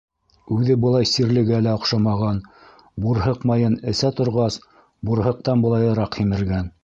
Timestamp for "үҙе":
0.53-0.75